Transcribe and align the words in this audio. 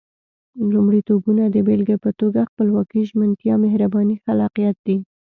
لومړيتوبونه 0.73 1.43
د 1.49 1.57
بېلګې 1.67 1.97
په 2.03 2.09
توګه 2.19 2.47
خپلواکي، 2.51 3.01
ژمنتيا، 3.09 3.53
مهرباني، 3.63 4.15
خلاقيت 4.25 4.77
دي. 4.87 4.97